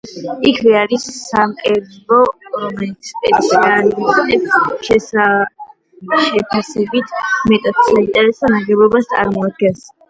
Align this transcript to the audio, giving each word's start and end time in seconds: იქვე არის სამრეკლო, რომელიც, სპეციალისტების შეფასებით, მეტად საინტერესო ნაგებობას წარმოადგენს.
იქვე 0.51 0.71
არის 0.77 1.03
სამრეკლო, 1.17 2.21
რომელიც, 2.55 3.11
სპეციალისტების 3.11 5.07
შეფასებით, 5.13 7.17
მეტად 7.55 7.83
საინტერესო 7.91 8.55
ნაგებობას 8.59 9.15
წარმოადგენს. 9.17 9.89